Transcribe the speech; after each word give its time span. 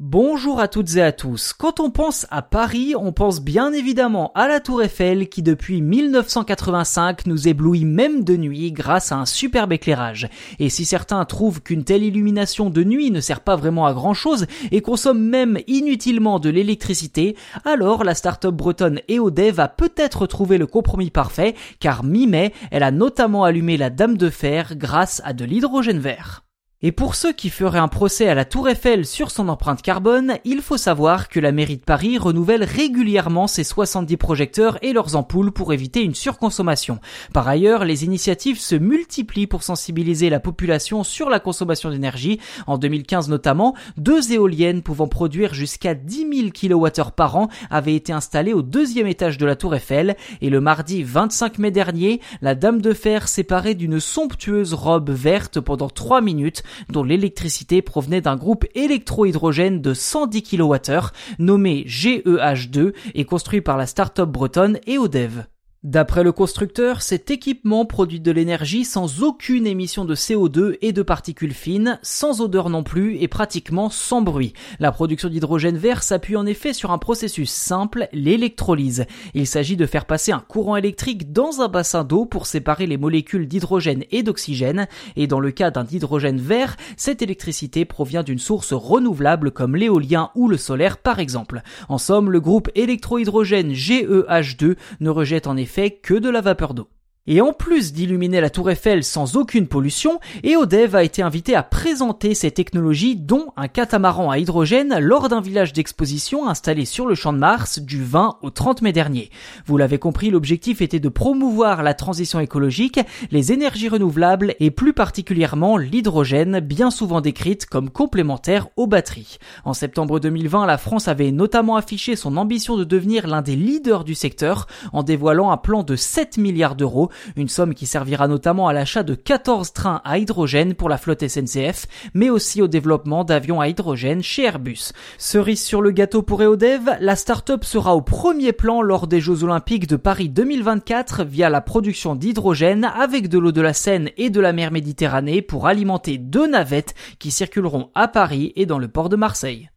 Bonjour 0.00 0.60
à 0.60 0.68
toutes 0.68 0.94
et 0.94 1.02
à 1.02 1.10
tous. 1.10 1.52
Quand 1.52 1.80
on 1.80 1.90
pense 1.90 2.24
à 2.30 2.40
Paris, 2.40 2.94
on 2.96 3.10
pense 3.10 3.40
bien 3.40 3.72
évidemment 3.72 4.30
à 4.36 4.46
la 4.46 4.60
Tour 4.60 4.80
Eiffel 4.80 5.28
qui 5.28 5.42
depuis 5.42 5.82
1985 5.82 7.26
nous 7.26 7.48
éblouit 7.48 7.84
même 7.84 8.22
de 8.22 8.36
nuit 8.36 8.70
grâce 8.70 9.10
à 9.10 9.16
un 9.16 9.26
superbe 9.26 9.72
éclairage. 9.72 10.28
Et 10.60 10.68
si 10.68 10.84
certains 10.84 11.24
trouvent 11.24 11.60
qu'une 11.62 11.82
telle 11.82 12.04
illumination 12.04 12.70
de 12.70 12.84
nuit 12.84 13.10
ne 13.10 13.20
sert 13.20 13.40
pas 13.40 13.56
vraiment 13.56 13.86
à 13.86 13.92
grand 13.92 14.14
chose 14.14 14.46
et 14.70 14.82
consomme 14.82 15.20
même 15.20 15.58
inutilement 15.66 16.38
de 16.38 16.48
l'électricité, 16.48 17.34
alors 17.64 18.04
la 18.04 18.14
start-up 18.14 18.54
bretonne 18.54 19.00
EODev 19.10 19.58
a 19.58 19.66
peut-être 19.66 20.28
trouvé 20.28 20.58
le 20.58 20.68
compromis 20.68 21.10
parfait 21.10 21.56
car 21.80 22.04
mi-mai, 22.04 22.52
elle 22.70 22.84
a 22.84 22.92
notamment 22.92 23.42
allumé 23.42 23.76
la 23.76 23.90
Dame 23.90 24.16
de 24.16 24.30
Fer 24.30 24.76
grâce 24.76 25.20
à 25.24 25.32
de 25.32 25.44
l'hydrogène 25.44 25.98
vert. 25.98 26.44
Et 26.80 26.92
pour 26.92 27.16
ceux 27.16 27.32
qui 27.32 27.50
feraient 27.50 27.80
un 27.80 27.88
procès 27.88 28.28
à 28.28 28.36
la 28.36 28.44
Tour 28.44 28.68
Eiffel 28.68 29.04
sur 29.04 29.32
son 29.32 29.48
empreinte 29.48 29.82
carbone, 29.82 30.34
il 30.44 30.62
faut 30.62 30.76
savoir 30.76 31.28
que 31.28 31.40
la 31.40 31.50
mairie 31.50 31.78
de 31.78 31.82
Paris 31.82 32.18
renouvelle 32.18 32.62
régulièrement 32.62 33.48
ses 33.48 33.64
70 33.64 34.16
projecteurs 34.16 34.78
et 34.80 34.92
leurs 34.92 35.16
ampoules 35.16 35.50
pour 35.50 35.72
éviter 35.72 36.04
une 36.04 36.14
surconsommation. 36.14 37.00
Par 37.34 37.48
ailleurs, 37.48 37.84
les 37.84 38.04
initiatives 38.04 38.60
se 38.60 38.76
multiplient 38.76 39.48
pour 39.48 39.64
sensibiliser 39.64 40.30
la 40.30 40.38
population 40.38 41.02
sur 41.02 41.30
la 41.30 41.40
consommation 41.40 41.90
d'énergie. 41.90 42.38
En 42.68 42.78
2015 42.78 43.28
notamment, 43.28 43.74
deux 43.96 44.30
éoliennes 44.32 44.82
pouvant 44.82 45.08
produire 45.08 45.54
jusqu'à 45.54 45.94
10 45.94 46.52
000 46.62 46.78
kWh 46.78 47.10
par 47.10 47.34
an 47.34 47.48
avaient 47.70 47.96
été 47.96 48.12
installées 48.12 48.52
au 48.52 48.62
deuxième 48.62 49.08
étage 49.08 49.36
de 49.36 49.46
la 49.46 49.56
Tour 49.56 49.74
Eiffel 49.74 50.16
et 50.42 50.48
le 50.48 50.60
mardi 50.60 51.02
25 51.02 51.58
mai 51.58 51.72
dernier, 51.72 52.20
la 52.40 52.54
Dame 52.54 52.80
de 52.80 52.92
Fer 52.92 53.26
séparée 53.26 53.74
d'une 53.74 53.98
somptueuse 53.98 54.74
robe 54.74 55.10
verte 55.10 55.58
pendant 55.58 55.88
3 55.88 56.20
minutes 56.20 56.62
dont 56.90 57.04
l'électricité 57.04 57.82
provenait 57.82 58.20
d'un 58.20 58.36
groupe 58.36 58.64
électro-hydrogène 58.74 59.80
de 59.80 59.94
110 59.94 60.42
kWh 60.42 61.12
nommé 61.38 61.84
GEH2 61.86 62.92
et 63.14 63.24
construit 63.24 63.60
par 63.60 63.76
la 63.76 63.86
start-up 63.86 64.28
bretonne 64.28 64.78
EODEV. 64.86 65.44
D'après 65.84 66.24
le 66.24 66.32
constructeur, 66.32 67.02
cet 67.02 67.30
équipement 67.30 67.84
produit 67.84 68.18
de 68.18 68.32
l'énergie 68.32 68.84
sans 68.84 69.22
aucune 69.22 69.64
émission 69.64 70.04
de 70.04 70.16
CO2 70.16 70.76
et 70.82 70.92
de 70.92 71.02
particules 71.02 71.54
fines, 71.54 72.00
sans 72.02 72.40
odeur 72.40 72.68
non 72.68 72.82
plus 72.82 73.16
et 73.18 73.28
pratiquement 73.28 73.88
sans 73.88 74.20
bruit. 74.20 74.54
La 74.80 74.90
production 74.90 75.28
d'hydrogène 75.28 75.76
vert 75.76 76.02
s'appuie 76.02 76.34
en 76.34 76.46
effet 76.46 76.72
sur 76.72 76.90
un 76.90 76.98
processus 76.98 77.52
simple, 77.52 78.08
l'électrolyse. 78.12 79.06
Il 79.34 79.46
s'agit 79.46 79.76
de 79.76 79.86
faire 79.86 80.06
passer 80.06 80.32
un 80.32 80.40
courant 80.40 80.74
électrique 80.74 81.32
dans 81.32 81.60
un 81.60 81.68
bassin 81.68 82.02
d'eau 82.02 82.24
pour 82.24 82.46
séparer 82.46 82.86
les 82.88 82.96
molécules 82.96 83.46
d'hydrogène 83.46 84.02
et 84.10 84.24
d'oxygène, 84.24 84.88
et 85.14 85.28
dans 85.28 85.38
le 85.38 85.52
cas 85.52 85.70
d'un 85.70 85.86
hydrogène 85.86 86.40
vert, 86.40 86.76
cette 86.96 87.22
électricité 87.22 87.84
provient 87.84 88.24
d'une 88.24 88.40
source 88.40 88.72
renouvelable 88.72 89.52
comme 89.52 89.76
l'éolien 89.76 90.32
ou 90.34 90.48
le 90.48 90.56
solaire 90.56 90.96
par 90.98 91.20
exemple. 91.20 91.62
En 91.88 91.98
somme, 91.98 92.32
le 92.32 92.40
groupe 92.40 92.68
électrohydrogène 92.74 93.74
GEH2 93.74 94.74
ne 94.98 95.10
rejette 95.10 95.46
en 95.46 95.56
effet 95.56 95.68
que 95.86 96.14
de 96.14 96.28
la 96.28 96.40
vapeur 96.40 96.74
d'eau. 96.74 96.88
Et 97.30 97.42
en 97.42 97.52
plus 97.52 97.92
d'illuminer 97.92 98.40
la 98.40 98.48
tour 98.48 98.70
Eiffel 98.70 99.04
sans 99.04 99.36
aucune 99.36 99.66
pollution, 99.66 100.18
EODev 100.46 100.96
a 100.96 101.04
été 101.04 101.20
invité 101.20 101.54
à 101.54 101.62
présenter 101.62 102.32
ses 102.32 102.50
technologies 102.50 103.16
dont 103.16 103.48
un 103.58 103.68
catamaran 103.68 104.30
à 104.30 104.38
hydrogène 104.38 104.98
lors 104.98 105.28
d'un 105.28 105.42
village 105.42 105.74
d'exposition 105.74 106.48
installé 106.48 106.86
sur 106.86 107.06
le 107.06 107.14
champ 107.14 107.34
de 107.34 107.38
Mars 107.38 107.80
du 107.80 108.02
20 108.02 108.38
au 108.40 108.48
30 108.48 108.80
mai 108.80 108.94
dernier. 108.94 109.28
Vous 109.66 109.76
l'avez 109.76 109.98
compris, 109.98 110.30
l'objectif 110.30 110.80
était 110.80 111.00
de 111.00 111.08
promouvoir 111.10 111.82
la 111.82 111.92
transition 111.92 112.40
écologique, 112.40 112.98
les 113.30 113.52
énergies 113.52 113.90
renouvelables 113.90 114.54
et 114.58 114.70
plus 114.70 114.94
particulièrement 114.94 115.76
l'hydrogène, 115.76 116.60
bien 116.60 116.90
souvent 116.90 117.20
décrite 117.20 117.66
comme 117.66 117.90
complémentaire 117.90 118.68
aux 118.76 118.86
batteries. 118.86 119.36
En 119.66 119.74
septembre 119.74 120.18
2020, 120.18 120.64
la 120.64 120.78
France 120.78 121.08
avait 121.08 121.30
notamment 121.30 121.76
affiché 121.76 122.16
son 122.16 122.38
ambition 122.38 122.78
de 122.78 122.84
devenir 122.84 123.26
l'un 123.26 123.42
des 123.42 123.54
leaders 123.54 124.04
du 124.04 124.14
secteur 124.14 124.66
en 124.94 125.02
dévoilant 125.02 125.50
un 125.50 125.58
plan 125.58 125.82
de 125.82 125.94
7 125.94 126.38
milliards 126.38 126.74
d'euros 126.74 127.10
une 127.36 127.48
somme 127.48 127.74
qui 127.74 127.86
servira 127.86 128.28
notamment 128.28 128.68
à 128.68 128.72
l'achat 128.72 129.02
de 129.02 129.14
14 129.14 129.72
trains 129.72 130.00
à 130.04 130.18
hydrogène 130.18 130.74
pour 130.74 130.88
la 130.88 130.98
flotte 130.98 131.26
SNCF, 131.26 131.86
mais 132.14 132.30
aussi 132.30 132.62
au 132.62 132.68
développement 132.68 133.24
d'avions 133.24 133.60
à 133.60 133.68
hydrogène 133.68 134.22
chez 134.22 134.44
Airbus. 134.44 134.92
Cerise 135.18 135.62
sur 135.62 135.82
le 135.82 135.90
gâteau 135.90 136.22
pour 136.22 136.42
EODev, 136.42 136.96
la 137.00 137.16
start-up 137.16 137.64
sera 137.64 137.94
au 137.94 138.02
premier 138.02 138.52
plan 138.52 138.82
lors 138.82 139.06
des 139.06 139.20
Jeux 139.20 139.44
Olympiques 139.44 139.86
de 139.86 139.96
Paris 139.96 140.28
2024 140.28 141.24
via 141.24 141.50
la 141.50 141.60
production 141.60 142.14
d'hydrogène 142.14 142.84
avec 142.84 143.28
de 143.28 143.38
l'eau 143.38 143.52
de 143.52 143.60
la 143.60 143.72
Seine 143.72 144.10
et 144.16 144.30
de 144.30 144.40
la 144.40 144.52
mer 144.52 144.70
Méditerranée 144.70 145.42
pour 145.42 145.66
alimenter 145.66 146.18
deux 146.18 146.46
navettes 146.46 146.94
qui 147.18 147.30
circuleront 147.30 147.90
à 147.94 148.08
Paris 148.08 148.52
et 148.56 148.66
dans 148.66 148.78
le 148.78 148.88
port 148.88 149.08
de 149.08 149.16
Marseille. 149.16 149.70